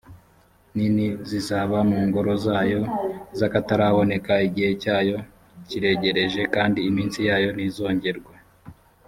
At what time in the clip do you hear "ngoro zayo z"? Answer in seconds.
2.07-3.39